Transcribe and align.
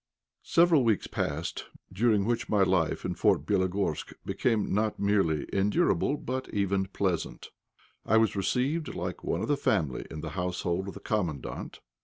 Several 0.41 0.83
weeks 0.83 1.05
passed, 1.05 1.65
during 1.93 2.25
which 2.25 2.49
my 2.49 2.63
life 2.63 3.05
in 3.05 3.13
Fort 3.13 3.45
Bélogorsk 3.45 4.13
became 4.25 4.73
not 4.73 4.99
merely 4.99 5.45
endurable, 5.53 6.17
but 6.17 6.49
even 6.51 6.87
pleasant. 6.87 7.51
I 8.03 8.17
was 8.17 8.35
received 8.35 8.95
like 8.95 9.23
one 9.23 9.43
of 9.43 9.47
the 9.47 9.55
family 9.57 10.07
in 10.09 10.21
the 10.21 10.29
household 10.31 10.87
of 10.87 10.95
the 10.95 10.99
Commandant. 11.01 11.81